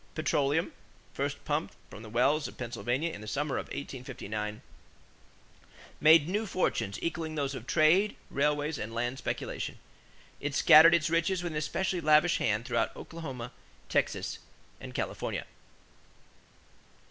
[0.15, 0.71] Petroleum,
[1.13, 4.63] first pumped from the wells of Pennsylvania in the summer of 1859,
[5.99, 9.77] made new fortunes equaling those of trade, railways, and land speculation.
[10.39, 13.51] It scattered its riches with an especially lavish hand through Oklahoma,
[13.89, 14.39] Texas,
[14.79, 15.45] and California.